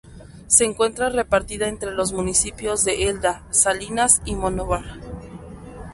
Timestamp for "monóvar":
4.33-4.99